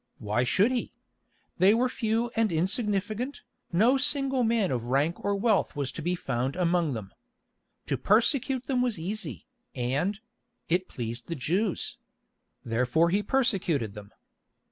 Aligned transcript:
Why 0.17 0.43
should 0.43 0.71
he? 0.71 0.95
They 1.59 1.75
were 1.75 1.87
few 1.87 2.31
and 2.35 2.51
insignificant, 2.51 3.43
no 3.71 3.97
single 3.97 4.43
man 4.43 4.71
of 4.71 4.85
rank 4.85 5.23
or 5.23 5.35
wealth 5.35 5.75
was 5.75 5.91
to 5.91 6.01
be 6.01 6.15
found 6.15 6.55
among 6.55 6.93
them. 6.95 7.13
To 7.85 7.99
persecute 7.99 8.65
them 8.65 8.81
was 8.81 8.97
easy, 8.97 9.45
and—it 9.75 10.87
pleased 10.87 11.27
the 11.27 11.35
Jews. 11.35 11.99
Therefore 12.65 13.11
he 13.11 13.21
persecuted 13.21 13.93
them. 13.93 14.11